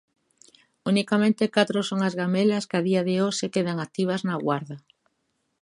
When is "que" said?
2.69-2.77